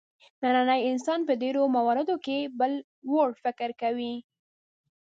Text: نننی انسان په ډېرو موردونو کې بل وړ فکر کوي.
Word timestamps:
نننی 0.41 0.81
انسان 0.91 1.19
په 1.27 1.33
ډېرو 1.41 1.61
موردونو 1.75 2.15
کې 2.25 2.37
بل 2.59 2.73
وړ 3.11 3.29
فکر 3.43 3.69
کوي. 3.81 4.13